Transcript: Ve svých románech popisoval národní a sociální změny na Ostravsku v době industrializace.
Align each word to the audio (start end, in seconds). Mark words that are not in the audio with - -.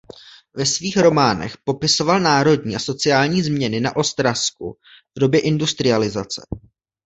Ve 0.57 0.65
svých 0.65 0.97
románech 0.97 1.57
popisoval 1.63 2.19
národní 2.19 2.75
a 2.75 2.79
sociální 2.79 3.41
změny 3.43 3.79
na 3.79 3.95
Ostravsku 3.95 4.77
v 5.17 5.19
době 5.19 5.39
industrializace. 5.41 6.41